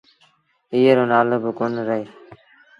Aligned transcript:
ايئي 0.73 0.91
رو 0.97 1.03
نآلو 1.11 1.37
با 1.43 1.49
ڪونهي 1.57 1.83
رهي۔ 1.89 2.05